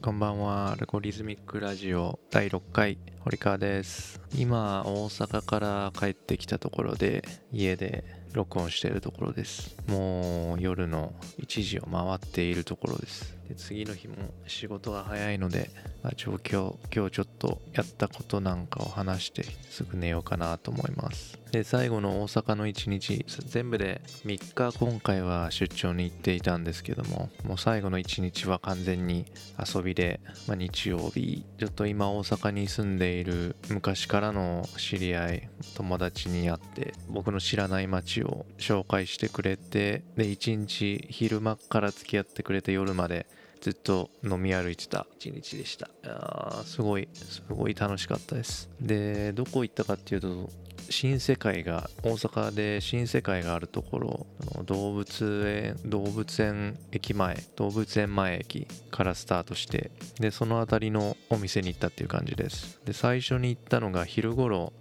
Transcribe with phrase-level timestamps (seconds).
[0.00, 0.70] こんばんは。
[0.70, 4.20] アルゴリズミックラジオ第6回、堀川です。
[4.32, 9.76] 今、大阪から帰ってきたところで、家で録音しているところです。
[9.88, 13.38] もう夜の1時を回っているところです。
[13.48, 14.16] で次の日も
[14.46, 15.70] 仕事が早いので、
[16.02, 21.38] まあ状況、今日ちょっとやったことなんかを話して、すぐ寝ようかなと思います。
[21.50, 29.24] で、最後の大阪の1日、全部で3日今回は出張に行っていたんですけども、もう最後の1日は完全に
[29.58, 43.26] 遊びで、まあ、日曜日ちょっと今大阪に住んでいる昔からの知り合い友達に会って僕の知らない街を紹介してくれてで一日昼間から付き合ってくれて夜まで
[43.60, 45.06] ずっと飲み歩いてた。
[45.18, 45.86] 一日でした。
[45.86, 48.70] いやーすごいすごい楽しかったです。
[48.80, 50.48] でどこ行ったかっていうと
[50.90, 54.26] 新世界が大阪で新世界があるところ
[54.64, 62.80] 動物園動物園駅前動物園前駅からスタートしてでその辺りのお店に行ったっていう感じです。
[62.84, 64.72] で最初に行ったのが昼頃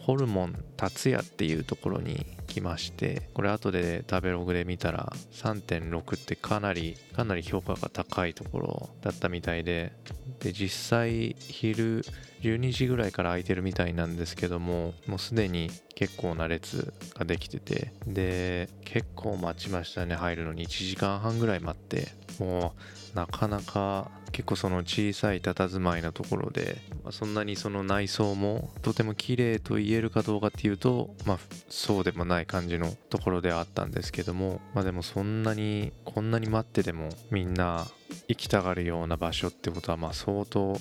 [0.00, 2.26] ホルモン達也っていうところに
[2.56, 9.92] 来ましてこれ後で食べログで見たら3.6ってかなりかなり評価が高いところだったみたいで
[10.40, 12.02] で実際昼
[12.42, 20.66] 12時ぐらいから空いてるみたいなんですけどももうすでに結構な列ができててで結構待ちましたね入るのに。
[20.66, 22.74] 1時間半ぐらい待っても
[23.14, 31.38] うなかなか結構その小さい佇まいのところで、まあそんなにその内装もとても綺麗と言えるかどうかっていうとまあ
[31.70, 37.86] そうでもない感じのところではあったんですけどもまあでもそんなにこんなに待ってでもみんな
[38.28, 40.78] 行きたがるような場所ってことはまあ相当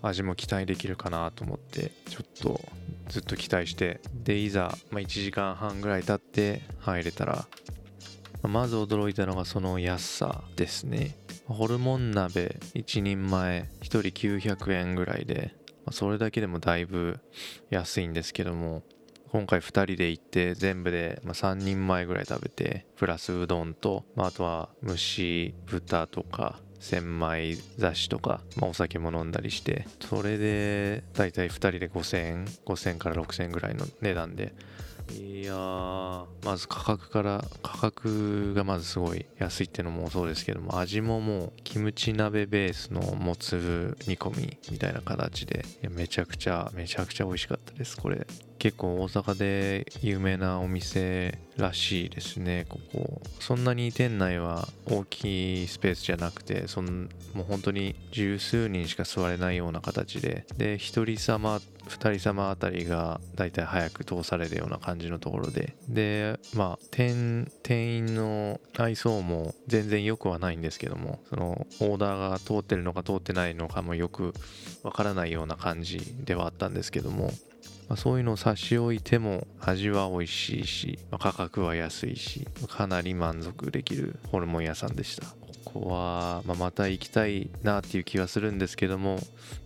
[0.00, 2.58] 味も期待できるかなと思ってちょっと
[3.10, 7.44] ずっと期待してでいざ、ま、1時間半ぐらい経って入れたら
[8.48, 11.16] まず驚いたのがその安さですね。
[11.46, 15.54] ホルモン鍋1人前1人900円ぐらいで
[15.90, 17.20] それだけでもだいぶ
[17.70, 18.82] 安いんですけども
[19.30, 34.54] 今回2人で行って全部で3人前ぐらい食べてプラスうどんと、あ、とは蒸し豚とか千枚刺しとか、まあ、お酒も飲んだりしてそれでだいたい2人で5000円5000から6000円ぐらいの値段で
[35.12, 48.26] いやーまず価格から価格がまずすごい安いってのもそうですけども味ももうキムチ鍋ベースのもつ煮込みみたいな形でいやめちゃくちゃめちゃくちゃ美味しかったですこれ。
[48.58, 52.66] 結構大阪で有名なお店らしいですね。
[52.68, 53.20] ここ。
[53.40, 60.46] そんなに店内は大きいスペースじゃなくてそんもう本当に十数人しか座れないような形で。
[60.56, 65.74] で一人様2人様あたりがだいたい早く通されるような感じのところで。
[65.88, 74.32] でまあ店店員の愛想も全然良くはないんですけどもそのオーダーが通ってるのか通ってないのかもよく
[74.82, 77.30] わからないような感じではあったんですけども。
[77.94, 85.43] まあ、そういうのを差し置いても味は美味しいし、まあ価格は安いしかなり満足できるホルモン屋さんでした。
[85.64, 89.18] こは、まあ、また行きたいなっていう気はするんですけども、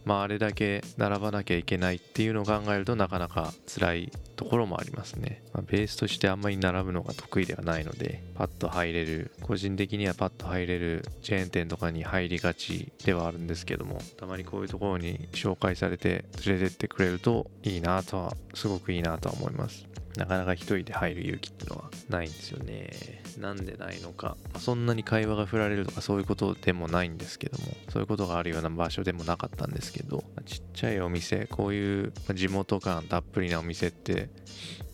[0.05, 19.98] まあ、あれだけ並ばなきゃいけないっていうのを考えるとなかなか辛いところもありますね、まあ、ベースとしてあんまり並ぶのが得意ではないのでパッと入れる個人的にはパッと入れるチェーン店とかに入りがちではあるんですけどもたまにこういうところに紹介されて連れてってくれるといいなとはすごくいいなとは思います。
[20.19, 22.91] なかなか一人で入る勇気っていうのはないんですよね。
[23.39, 24.37] なんでないのか。
[24.59, 34.29] そんなに会話が振られるとかそういうことでもないんですけども、そういうことがあるような場所でもなかったんですけど、ちっちゃいお店、こういう地元感たっぷりなお店って、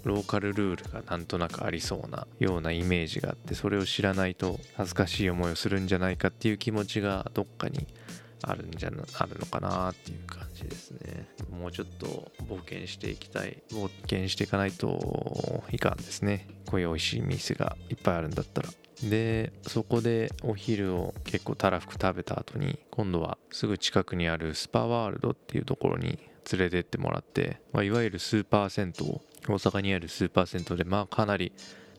[0.04, 7.86] ローカルルールがなんとなくありそうなようなイメージがあって、それを知らないと恥ずかしい思いをするんじゃないかっていう気持ちがどっかに
[8.50, 11.28] あるんじゃなあるのかなっていう感じですね。
[11.50, 16.46] もうちょっと冒険していきたい冒険していかないといかんですね。
[16.66, 18.68] こういう美味しい店がいっぱいあるんだったら。
[19.02, 26.18] でそこでお昼を結構たらふく食べた後に今度はすぐ近くにあるスパワールドっていうところに
[26.52, 31.52] 連れてってもらって、まあ、いわゆるスーパー銭湯大阪にあるスーパー銭湯でまあかなり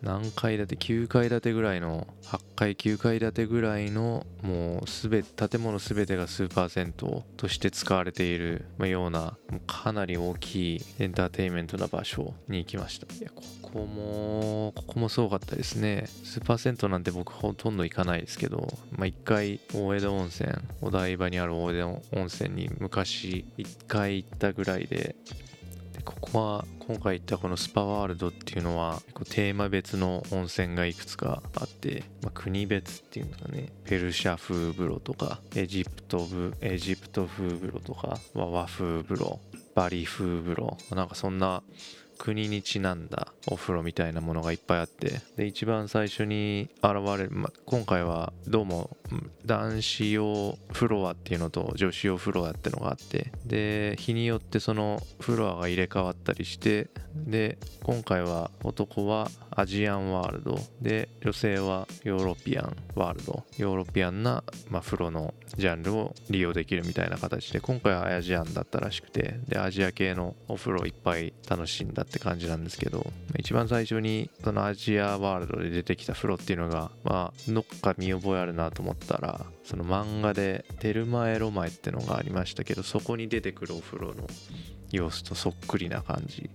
[0.06, 13.12] 何階建て9階建てぐらいの8階9階建てぐらいのもうすべ建物すべてがスーパー銭湯として使われているようなうかなり大きいエンターテインメントな場所に行きました。
[13.16, 16.06] いやここもここもすごかったですね。
[16.24, 20.50] スーパー銭湯なんて僕ほとんど行かないですけど、まあ、1回大江戸温泉
[20.82, 25.16] お台場にある大江戸温泉に昔1回行ったぐらいで
[26.06, 33.70] ここは今回行ったこのスパワールドっていうのはテーマ別の温泉がいくつかあって、まあ、国別っていうんですかね。
[33.86, 36.28] ペルシャ風風呂とかエジプト
[36.62, 39.40] エジプト風風呂とか和風風呂
[39.74, 41.64] バリ風風呂なんかそんな
[42.18, 48.98] 国にちなんだお風呂みたいなものがいっぱいあってで一番最初に現れる、ま、今回はどうも
[49.46, 73.06] 男子用フロアっていうのと女子用フロアっていうのがあってで日によってそのフロアが入れ替わったりしてで今回は男はアジアンワールドで女性はヨーロピアンワールドヨーロピアンな、まあ、風呂のジャンルを利用できるみたいな形で今回はアジアンだったらしくてでアジア系のお風呂いっぱい楽しんだって感じなんですけど
[73.38, 84.28] 一番最初にそのアジアワールドで出てきた風呂っていうのがまあどっか見覚えあるなと思ったらその漫画で「テルマエロマエ」ってのがありましたけどそこに出てくるお風呂の
[84.92, 86.50] 様子とそっくりな感じ。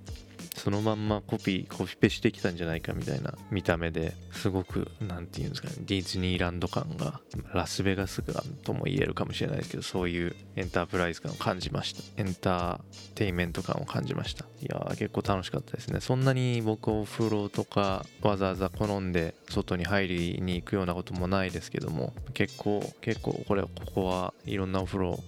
[0.63, 7.21] そのまんまコピーコピペしてきたんじゃないかみたいな見た目ですごく何て言うんですかねディズニーランド感が
[7.55, 12.03] ラスベガス感とも言えるかもしれないですけどそういうエンタープライズ感を感じました。
[12.23, 12.81] エンター
[13.15, 14.45] テイメント感を感じました。
[14.61, 16.01] いやー結構楽しかったですね。
[16.01, 25.19] そんなに僕お風呂とかわざわざ好んで外に入りに行くようなこともないですけども結構結構これここはいろんなお風呂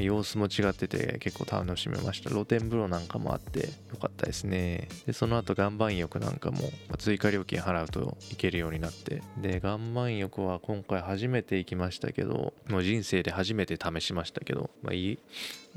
[0.00, 2.30] 様子も違ってて結構楽しめました。
[2.30, 4.88] 露天風呂なんかもあってよかったですね。
[5.06, 6.58] でその後岩盤浴なんかも
[6.98, 9.22] 追加料金払うと行けるようになって。
[9.40, 15.18] で岩盤浴は今回初めて行きましたけどもう人生で初めて試しましたけど、まあ、いい？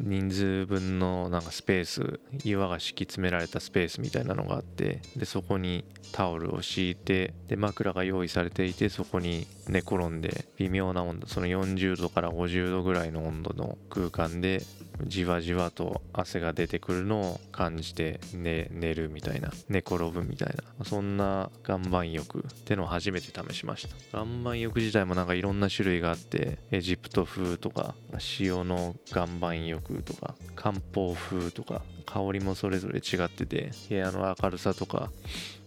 [0.03, 14.63] 人数分のなんかスペース岩が敷き詰められたスペースみたいなのがあってでそこにタオルを敷いてで枕が用意されていてそこに寝転んで微妙な温度その40度から50度ぐらいの温度の空間で
[15.05, 24.17] じわじわと汗が出てくるのを感じて寝寝るみたいな寝転ぶみたいなそんな岩盤浴ってのを初めて試しました。
[24.17, 27.95] 岩盤浴自体もなんかいろんな種類があってエジプト風とか
[28.39, 35.11] 塩の岩盤浴とか漢方風とか香りもそれぞれ違ってて部屋の明るさとか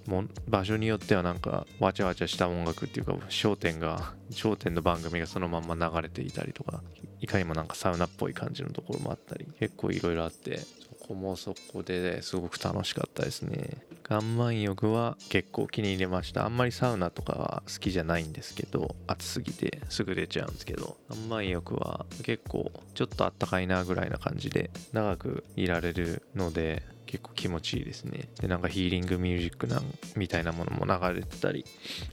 [0.07, 6.83] も場所によってはなんかわちゃわちゃした音楽っていうか焦点が焦点の番組がそのまんま流れていたりとか
[7.21, 13.83] いかにもなんかサウナっぽい感じのところもあったり結構いろいろあってそこもそこですごく楽しかったですね。
[14.09, 16.45] 岩盤浴は結構気に入れました。
[16.45, 28.29] あんまりサウナとかは好きじゃないんですけど暑すぎてすぐ出ちゃうんですけど岩盤浴は結構ちょっとあったかいなぐらいな感じで長くいられるので結構気持ちいいですね。
[28.41, 29.85] でなんかヒーリングミュージックなん
[30.17, 31.65] みたいなものも流れてたり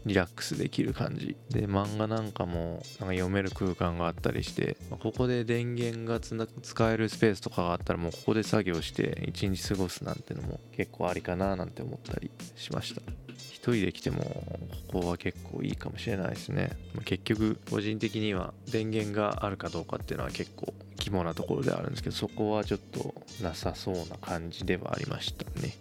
[0.06, 1.36] リラックスできる感じ。
[1.50, 13.02] で漫画なんかもなんか読める空間があったりしてまここで電源が使えるスペースとかがあったらもうここで作業して一日過ごすなんてのも結構ありかななんて思ったりしました。
[13.62, 14.24] 一人で来ても
[14.92, 16.72] ここは結構いいかもしれないですね。
[16.96, 20.74] ま結局個人的には電源があるかどうかっていうのは結構
[21.12, 23.13] 肝なところではあるんですけどそこはちょっと
[23.44, 25.75] なさそうな感じではありましたね。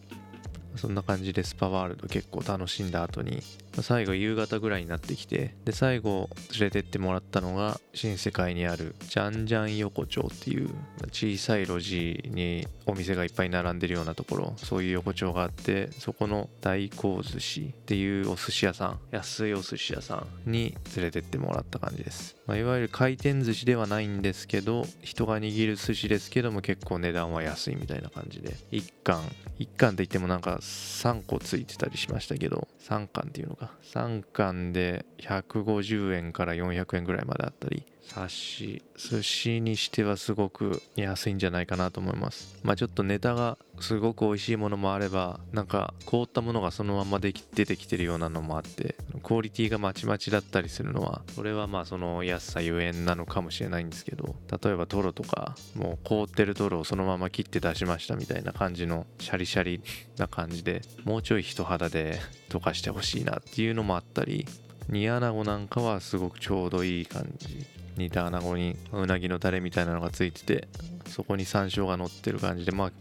[0.77, 3.43] そんな感じでスパワールド結構楽しんだ後に
[3.83, 6.29] 最後夕方ぐらいになってきてで最後
[6.59, 10.71] 連れてってもらったのが新世界にあるジャンジャン横丁っていう
[11.13, 14.55] 小さい路地にお店がいっぱい並んでるようなところ。
[14.57, 28.55] そういう横丁があってそこの大光寿司っていうお寿司屋さん安いお寿司屋さんに連れてってもらった感じです、まあ、いわゆる回転寿司ではないんですけど人が握る寿司ですけども結構値段は安いみたいな感じで。
[28.73, 29.23] 1貫。
[29.59, 37.87] 1貫って言ってもなんか3個ついてたりしましたけど3貫っていうのか3巻で150円から400円ぐらいまであったり。
[38.15, 42.59] 刺し寿司にしてはすごく安いんじゃないかなと思います。
[42.63, 59.83] まあちょっとネタがすごく美味しいものもあればなんか凍ったものがそのままでき出てきてるようなのもあってクオリティがまちまちだったりするのはそれはまあその安さゆえんなのかもしれないんですけど例えばトロとかもう凍ってるトロをそのまま切って出しましたみたいな感じのシャリシャリ
[60.19, 64.47] な感じでもうちょい人肌で 溶かしてほしいなっていうのもあったり
[64.89, 67.80] 煮穴子なんかはすごくちょうどいい感じ。
[67.97, 70.69] 煮た穴子にうなぎのタレみたいなのがついてて
[71.07, 72.93] そこに山椒が乗ってる感じでまあ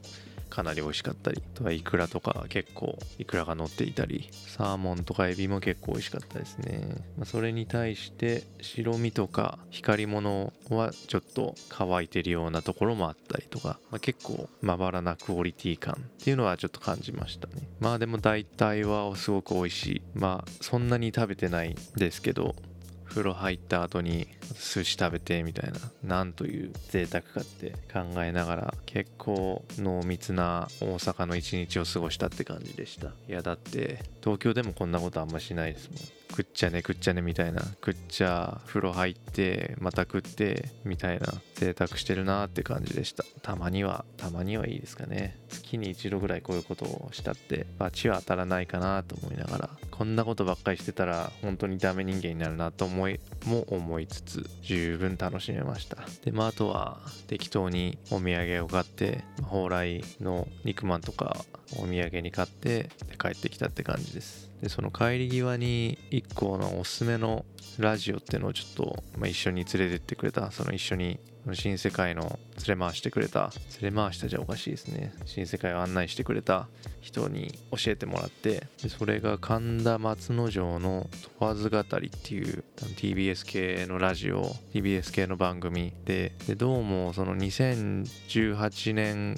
[0.49, 6.81] かなり美味しかったりあとかイクラとか結構イクラが乗っていたりサーモンとかエビも結構美味しかったですね、
[7.17, 17.67] まあ、それに対して白身とか光り物はちょっと乾いてるようなところもあったりとか、まあ、結構まばらなクオリティ感っていうのはちょっと感じましたね。
[17.79, 20.01] まあでも大体はすごく美味しい。
[20.15, 22.55] まあそんなに食べてないですけど
[23.09, 33.07] 風呂入った後に寿司食べてみたいななんという贅沢かって考えながら結構濃密な大阪の一日を過ごしたって感じでした。
[33.07, 36.18] いやだって東京でもこんなことあんましないですもん。
[36.29, 37.61] 食っちゃね食っちゃねみたいな。
[37.61, 41.27] 食っちゃ風呂入ってまた食ってみたいな。
[41.55, 43.23] 贅沢してるなーって感じでした。
[43.41, 45.37] たまにはたまにはいいですかね。
[45.49, 49.69] 月に一度ぐらいこういうことをしたって罰は当たらないかなと思いながら。
[49.91, 55.97] こんなことばっかりしてたら本当にダメ人間になるなと思いも思いつつ十分楽しめました。
[56.23, 61.43] でまああとは適当にお土産を買って蓬莱の肉まんとか
[61.77, 62.89] お土産に買って
[63.21, 64.48] 帰ってきたって感じです。
[64.61, 67.45] でその帰り際に1個のおすすめの
[67.77, 70.51] ラジオっていうのをちょっと、まあ、一緒に連れてってくれた。
[70.51, 71.17] その一緒に
[71.53, 72.37] 新世界の
[72.67, 73.51] 連れ回してくれた。
[73.81, 75.13] 連れ回したじゃおかしいですね。
[75.25, 76.67] 新世界を案内してくれた
[76.99, 78.67] 人に教えてもらって。
[78.83, 82.65] でそれが神田松之丞の「問わず語り」っていう
[82.97, 86.33] TBS 系のラジオ TBS 系の番組で。
[86.47, 89.35] でどうもその2018年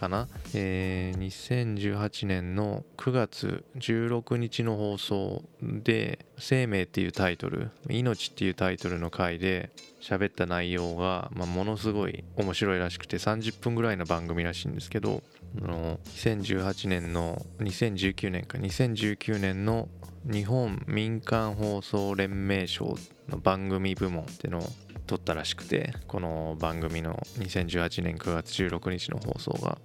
[0.00, 9.68] かな、えー、2018年の9月16日の放送で「生命」っていうタイトル「命」っていうタイトルの回で
[10.00, 15.22] 喋った内容が、まあ、ものすごい面白いらしくて30分ぐらいの番組らしいんですけど
[15.54, 19.90] の2018年の2019年か2019年の
[20.24, 22.96] 日本民間放送連盟賞
[23.28, 24.62] の番組部門っての
[25.10, 29.76] 撮ったらしくてこの番組の2018年9月16日の放送が。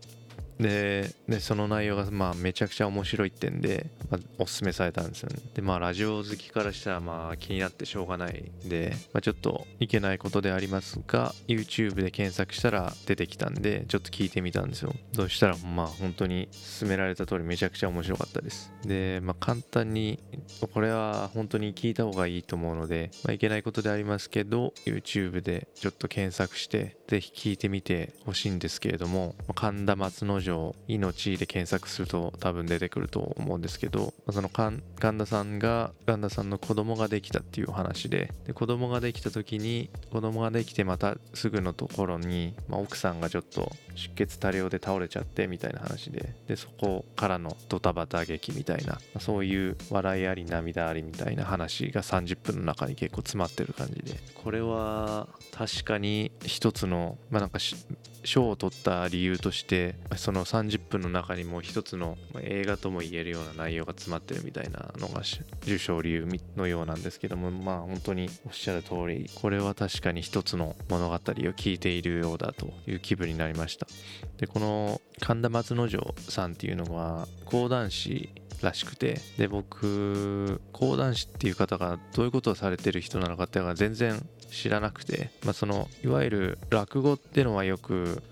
[0.59, 5.39] ででその内容がまあめちゃくちゃ面白いってんで、まあ、おすすめされたんですよね。
[5.53, 14.93] でまあラジオ好きからしたらまあ気になってしょうがないんで、まあ、ちょっといけないことでありますが YouTube で検索したら出てきたんでちょっと聞いてみたんですよ。
[15.13, 16.47] そしたらまあ本当に
[16.79, 18.71] 勧められた通りめちゃくちゃ面白かったです。
[18.85, 20.19] でまあ簡単に
[20.73, 54.19] これは本当に聞いた方がいいと思うので、まあ、いけないことでありますけど YouTube でちょっと検索してぜひ聞いてみてほしいんですけれども神田松之女命で検索すると多分出てくると思うんですけどその神田さんが神田さんの子供ができたっていう話でで子供ができた時に子供ができてまたすぐのところに、まあ、奥さんがちょっと出血多量で倒れちゃってみたいな話ででそこからのドタバタ劇みたいなそういう笑いあり涙ありみたいな話が30分の中に結構詰まってる感じで。
[54.35, 57.59] これは確かに一つのまあなんか
[58.25, 65.21] 賞を取った理由としてその30分の中にも一つの映画とも言えるような内容が詰まってるみたいなのが
[65.63, 73.84] 受賞理由のようなんですけどもまあ本当におっしゃる通りこれは確かに一つの物語を聞いているようだという気分になりました。
[74.37, 78.29] でこの神田松之丞さんっていうのは講談師
[78.61, 88.23] らしくてで僕講談師っていう方がどういうことをされてる人なのかっていうのが全然知らなくて、まあ、そのいわゆる落語っていうのはよく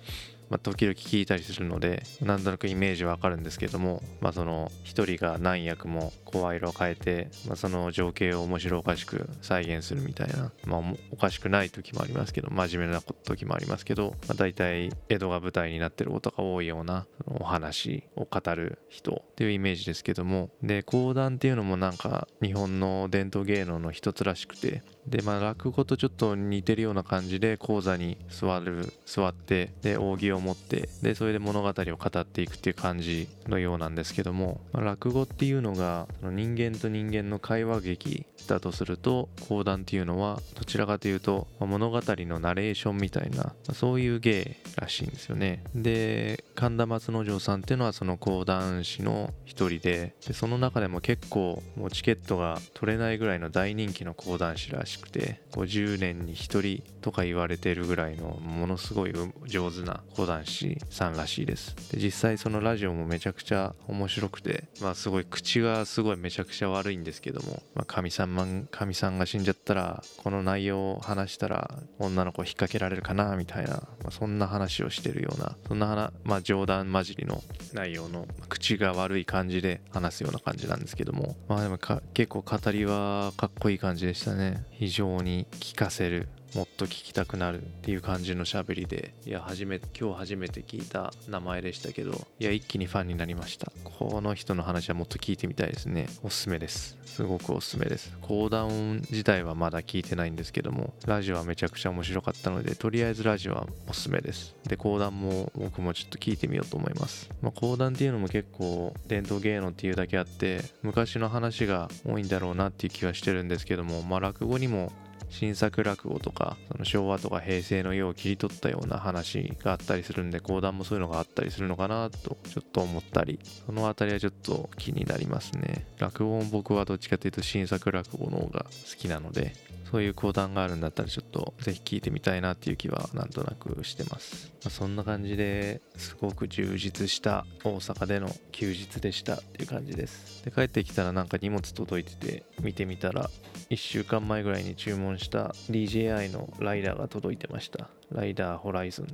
[0.54, 45.64] まあ、時々聞いたりするのでなんとなくイメージわかるんですけども、まあ、その一人が何役も声色を変えて、まあ、その情景を面白おかしく再現するみたいな、まあ、おかしくない時もありますけど真面目な時もありますけど、まあ、大体江戸が舞台になってることが多いようなお話を語る人っていうイメージですけどもで講談っていうのもなんか日本の伝統芸能の一つらしくてでまあ落語とちょっと似てるような感じで講座に座る座ってで扇を持ってでそれで物語を語っていくっていう感じのようなんですけども、まあ、落語っていうのが人間と人間の会話劇だとすると講談っていうのはどちらかというと、まあ、物語のナレーションみたいな、まあ、そういう芸らしいんですよね。
[45.76, 59.14] で神田松之丞さんっていうのはその講談師の一人ででその中でも結構もうチケットが取れないぐらいの大人気の講談師らしいくて50年に1人とか言われてるぐらいのものすごい
[59.46, 61.76] 上手な講談師さんらしいです。
[61.92, 81.78] で実際そのラジオもめちゃくちゃ面白くてまあすごい口がすごいめちゃくちゃ悪いんですけどもかみ、まあ、さんかみさんが死んじゃったらこの内容を話したら女の子引っ掛けられるかなみたいな、まあ、そんな話をしてるようなそんな、まあ、冗談交じりの内容の口が悪い感じで話すような感じなんですけどもまあでも
[82.14, 84.66] 結構語りはかっこいい感じでしたね。
[84.84, 93.72] 非常に効かせるもっと聞きたくなるっていう感じの喋りでいや初め今日初めて聞いた名前でしたけどいや一気にファンになりました。
[93.84, 96.08] この人の話はもっと聞いてみたいですね。
[96.22, 96.98] おすすめです。
[97.06, 98.16] すごくおすすめです。
[98.22, 104.56] 講談自体はまだ聞いてないんですけどもラジオはめちゃくちゃ面白かったのでとりあえずラジオはおすすめです。
[104.68, 107.30] で講談も僕もちょっと聞いてみようと思います。
[107.42, 114.92] まあ、講談っていうのも結構伝統芸能っていうだけあって昔の話が多いんだろうなっていう気はしてるんですけどもまあ落語にも
[115.34, 125.88] 新作落語とかその昭和とか平成の世を切り取ったような話があったりするんで講談もそういうのがあったりするのかなとちょっと思ったりその辺りはちょっと気になりますね。
[125.98, 129.56] 落語も僕はどっちかというと新作落語の方が好きなので
[129.94, 140.44] そういう講談があるんだったらちょっとぜひ聞いてみたいなっていう気はなんとなくしてます、まあ、そんな感じですごく充実した大阪での休日でしたっていう感じです。
[140.46, 143.30] で帰ってきたらなんか荷物届いてて見てみたら
[143.70, 147.88] 1週間前ぐらいに注文した DJI のライダーが届いてました。
[148.12, 149.06] ライダーホライズン。
[149.06, 149.12] ま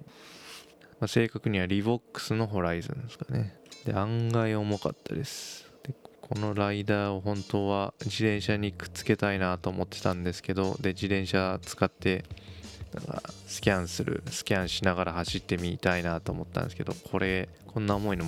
[1.06, 3.54] あ、正確にはリボックスのホライズンですかね。
[3.84, 5.69] で案外重かったです
[6.30, 12.24] このライダーを本当は自転車にくっつけたいなと思ってたんですけどで自転車使って
[13.48, 18.26] スキャンするスキャンしながら走ってみたいなと思ったんですけどこれこんな重いの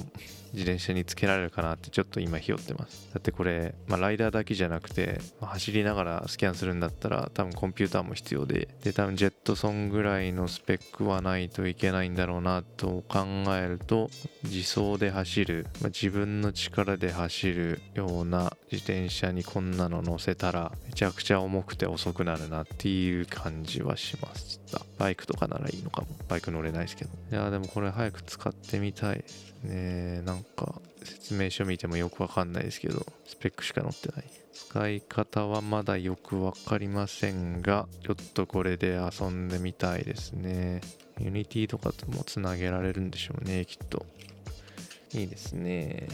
[0.53, 3.09] 自転車につけられるかなってちょっと今ひよってます。
[3.13, 14.09] だってこれ、まあ、ライダーだけじゃなくて、まあ、走りながらスキャンするんだったら多分コンピューターも必要でで多分ジェットソンぐらいのスペックはないといけないんだろうなと考えると
[14.43, 24.81] 自走で走る、まあ、自分の力で走るような自転車にこんなの乗せたらめちゃくちゃ重くて遅くなるなっていう感じはしました。
[24.97, 26.07] バイクとかならいいのかも。
[26.27, 27.11] バイク乗れないですけど。
[27.31, 29.23] いやでもこれ早く使ってみたい。
[29.63, 34.25] ねなんか説明書見てもよくわかんないですけどスペックしか載ってない。
[34.53, 40.81] 使い方はまだよくわかりませんがちょっとこれで遊んでみたいですね。
[41.19, 44.05] Unity とかともつなげられるんでしょうねきっと。
[45.13, 46.07] いいですね、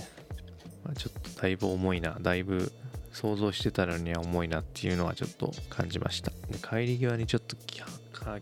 [0.83, 2.17] まあ、ちょっとだいぶ重いな。
[2.19, 2.71] だいぶ
[3.11, 6.31] 想像してたのには重いなっていうのはちょっと感じました。
[6.49, 7.55] で帰り際にちょっと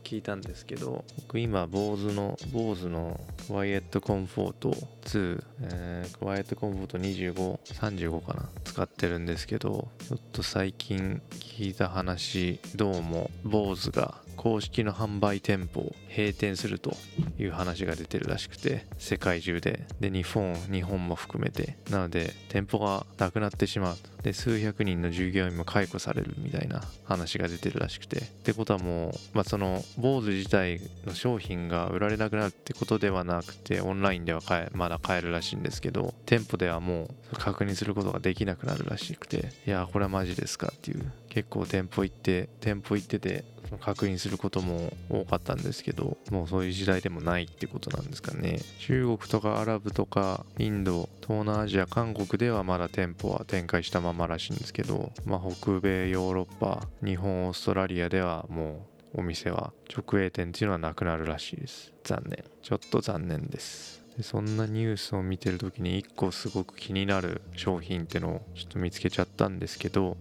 [0.03, 4.71] 聞いたんですけど僕今 BOSE の BOSE のクワイエットコンフォート
[5.05, 16.95] 2、えー、クワイエットコンフォート2535かな使ってるんですけどちょっと最近聞いた話どうも BOSE が公式の販売店舗を閉店すると
[17.39, 19.85] いう話が出てるらしくて世界中で。
[19.99, 21.77] で日本日本も含めて。
[21.89, 28.17] なので店舗がなくなってしまうで数百人の従業員も解雇されるみたいな話が出てるらしくて。
[28.17, 39.51] ってことはもう、まあ、その BOSE 自体の商品が売られなくなるってことではなくてオンラインでは買えまだ買えるらしいんですけど店舗ではもう確認することができなくなるらしくて。
[39.67, 41.11] いやこれはマジですかっていう。
[41.35, 43.43] 結構店舗行って店舗行ってて
[43.81, 48.59] 確認することも多かったんですけどもうそういう時代でもないってことなんですかね。
[48.79, 61.91] 中国とかアラブとかインド東南アジア韓国ではまだ店舗は展開したままらしいんですけど、まあ、北米ヨーロッパ日本オーストラリアではもうお店は直営店っていうのはなくなるらしいです。
[62.05, 62.45] 残念。
[62.61, 64.05] ちょっと残念です。
[64.15, 70.15] でそんなニュースを見てる時に1個すごく気になる商品ってのをちょっと見つけちゃったんですけど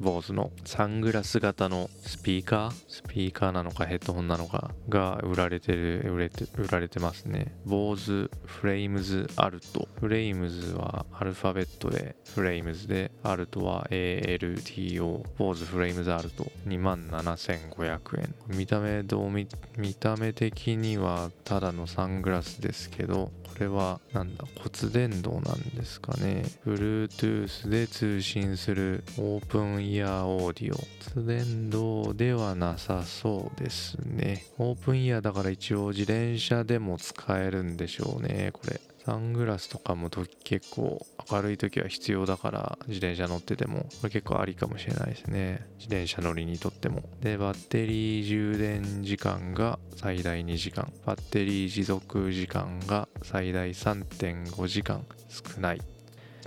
[0.00, 0.50] BOSE の？
[0.64, 2.72] サングラス型のスピーカー？
[2.88, 4.70] スピーカーなのかヘッドホンなのか？
[4.88, 7.54] が売られてる売れて売られてますね。
[7.66, 9.88] BOSE フレイムズアルト。
[10.00, 16.50] フレイムズはアルファベットでフレイムズでアルトは ALTO BOSE フレイムズアルト。
[16.66, 18.34] 27,500円。
[18.48, 24.44] 見た目どう見見た目的にはただのサングラスですけどこれはなんだ？
[24.56, 26.44] 骨伝導なんですかね。
[26.64, 30.78] Bluetooth で通信するオープンイヤーオーディオ。
[31.14, 34.44] 骨伝導ではなさそうですね。
[34.58, 38.50] オープンイヤーだから一応自転車でも使えるんでしょうね。
[38.52, 38.80] これ。
[39.06, 40.10] サングラスとかも
[40.44, 43.86] 結構明るい時は必要だから自転車乗ってても。
[44.02, 45.66] これ結構ありかもしれないですね。
[45.78, 47.02] 自転車乗りにとっても。
[47.22, 50.92] でバッテリー充電時間が最大2時間。
[51.06, 55.06] バッテリー持続時間が最大3.5時間。
[55.30, 55.80] 少ない。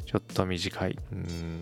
[0.05, 0.99] ちょっと短い。
[1.11, 1.59] うん。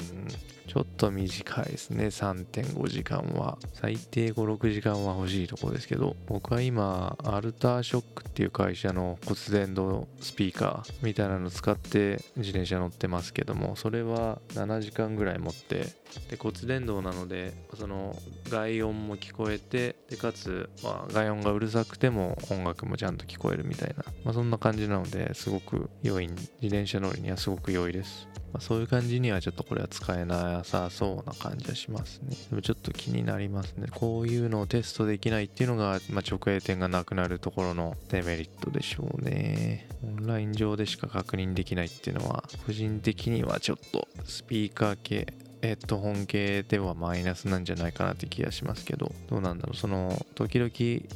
[0.69, 2.05] ちょっと短いですね。
[2.05, 3.57] 3.5時間は。
[3.73, 15.87] 最低5、6時間は欲しいところですけど、僕は今、アルターショックっていう会社の骨伝導スピーカーみたいなの使って自転車乗ってますけども、それは7時間ぐらい持って
[16.29, 18.15] で骨伝導なのでその
[18.49, 32.35] 外音も聞こえてでかつ、まあ、外音がうるさくても音楽もちゃんと聞こえるみたいな、まあ、そんな感じなのですごく良い自転車乗りにはすごく良いですまあ、そういう感じにはちょっとこれは使えないさそうな感じはしますね。
[32.49, 33.87] でもちょっと気になりますね。
[33.93, 39.87] こういうのをテストできないっていうのが、まあ、直営店がなくなるところのデメリットでしょうね。
[40.03, 49.77] オンライン上でしか確認できないっていうのは、個人的にはちょっとスピーカー系ヘッドホン系ではマイナスなんじゃないかなって気がしますけど、どうなんだろう？
[49.77, 50.71] その、時々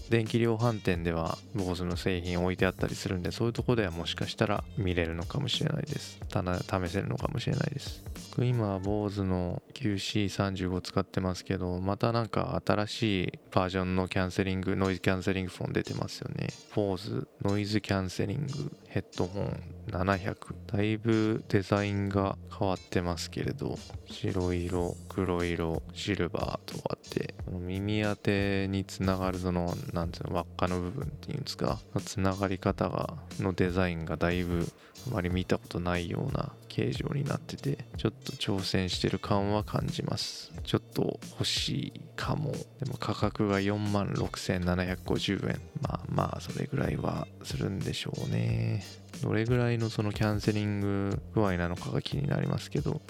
[0.10, 6.20] 電気量販店では BOSE の製品置いてあったりするんで、そういうとこではもしかしたら見れるのかもしれないです。
[6.30, 8.04] ただ、試せるのかもしれないです。
[8.32, 16.48] 僕今、BOSE の QC35 使ってますけど、またなんか新しいバージョンのキャンセリング、ノイズキャンセリングフォン出てますよね。
[16.76, 20.36] BOSE ノイズキャンセリングヘッドホン700
[20.68, 34.68] だいぶデザインが変わってますけれど白色黒色シルバーとかって耳当てにつながるその何ていうの輪っかの部分っていうんですかつながり方がのデザインがだいぶ
[35.08, 40.52] あまり見たことないような形状になっててちょっと挑戦してる感は感じます。
[40.64, 42.52] ちょっと欲しいかも。
[42.52, 45.62] でも価格が4万6750円。
[45.82, 48.84] まあまあそれぐらいはするんでしょうね。
[49.22, 53.02] どれぐらいのそのキャンセリング具合なのかが気になりますけど。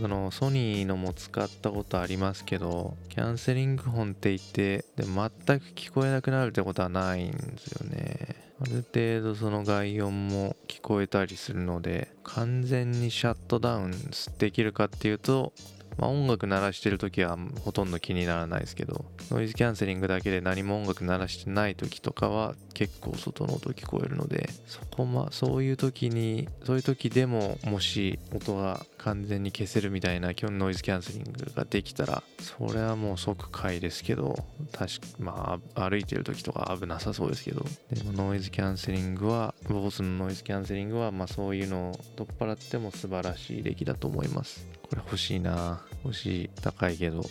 [0.00, 5.04] そのソニーのも使ったことありますけどキャンセリング本って言ってで全
[5.60, 8.35] く聞こえなくなるってことはないんですよね。
[8.58, 13.94] ある程度その外音も聞こえたりするので完全にシャットダウン
[14.38, 15.52] できるかっていうと
[15.98, 34.36] まあ、音楽鳴らしてる時はほとんど気にならないですけどノイズキャンセリングだけで何も音楽鳴らしてない時とかは結構外の音聞こえるのでそこまそういう時にそういう時でももし音が完全に消せるみたいな今日ノイズキャンセリングができたらそれはもう即買いですけど
[34.72, 37.64] 確かまあ歩いてる時とか危なさそうですけど。
[37.92, 44.66] でもノイズキャンセリングは BOSE のノイズキャンセリングはまあそういうのを取っ払っても素晴らしい出来だと思います。
[44.90, 45.82] これ欲しいな。
[46.04, 47.22] 欲しい高いけど。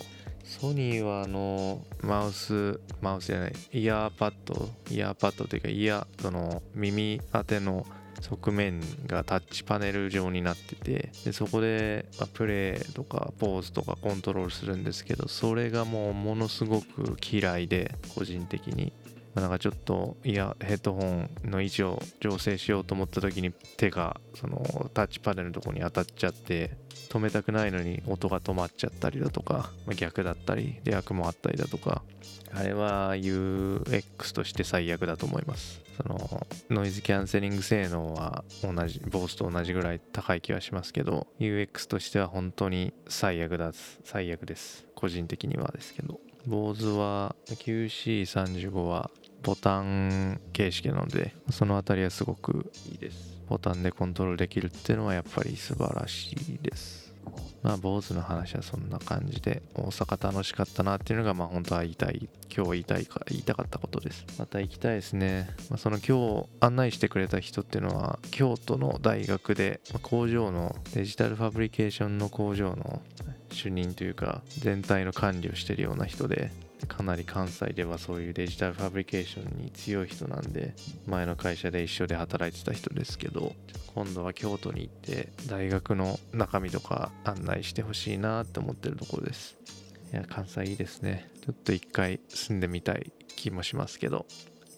[0.44, 3.52] ソニーはあのマウスマウスじゃない。
[3.72, 4.68] イヤーパッド。
[4.90, 7.86] イヤーパッドというかイヤーその耳当ての
[8.20, 18.92] 側面がタッチパネル状になっててでそこで、まあ、プレイとかポーズとかコントロールするんですけどそれがもうものすごく嫌いで個人的に。
[19.34, 32.02] なんかちょっといやヘッドホンの位置を調整しようと思った時に手がそのタッチパネルのとこに当たっちゃって止めたくないのに音が止まっちゃったりだとか、まあ、逆だったり逆もあったりだとか
[32.54, 35.82] あれは UX として最悪だと思います。
[35.96, 43.72] そのノイズキャンセリング性能は同じボースと同じぐらい高い気はしますけど UX としては本当に最悪だ
[44.04, 44.86] 最悪です。
[44.94, 46.20] 個人的にはですけど。
[46.46, 49.10] BOSE は QC35 は
[49.42, 53.35] ボタン形式なのでその辺りはすごくいいです。
[53.48, 57.06] ボタンでコントロールできるっていうのはやっぱり素晴らしいです。
[57.62, 64.24] まあ坊主の話はそんな感じで大阪楽しかったなっていうのがまあ本当は言いたい今日言いたいか言いたかったことです。
[64.38, 73.02] また行きたいですね、まあ、その今日案内してくれた人っていうのは京都の大学で工場のデジタルファブリケーションの工場の
[73.50, 76.50] 主任というか全体の管理をしてるような人で
[76.88, 80.74] かなり関西ではそういうデジタルファブリケーションに強い人なんで
[81.06, 83.54] 前の会社で一緒で働いてた人ですけど
[83.94, 89.56] 今度は京都に行って大学の中身とか案内してほしいなって思ってるところです。
[90.12, 91.30] いや関西いいですね。
[91.44, 94.26] ちょっと一回住んでみたい気もしますけど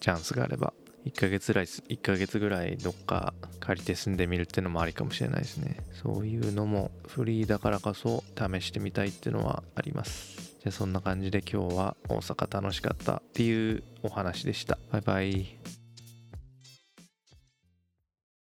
[0.00, 0.72] チャンスがあれば。
[1.06, 5.78] 1ヶ月ぐらい1ヶ月ぐらいどっか借りて住んでみるってのもありかもしれないですね。
[6.02, 10.47] そういうのもフリーだからこそ試してみたいっていうのはあります。
[10.60, 14.78] じゃあそんな感じで今日は大阪楽しかったっていうお話でした。
[14.90, 15.77] バイバイ。